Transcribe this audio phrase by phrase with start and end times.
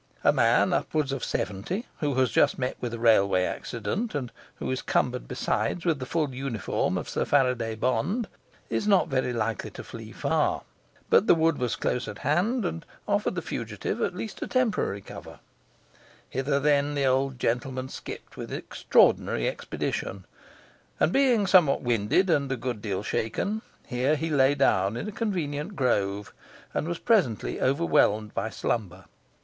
[0.23, 4.31] A man of upwards of seventy, who has just met with a railway accident, and
[4.55, 8.27] who is cumbered besides with the full uniform of Sir Faraday Bond,
[8.67, 10.63] is not very likely to flee far,
[11.11, 15.01] but the wood was close at hand and offered the fugitive at least a temporary
[15.01, 15.37] covert.
[16.31, 20.25] Hither, then, the old gentleman skipped with extraordinary expedition,
[20.99, 25.11] and, being somewhat winded and a good deal shaken, here he lay down in a
[25.11, 26.33] convenient grove
[26.73, 29.05] and was presently overwhelmed by slumber.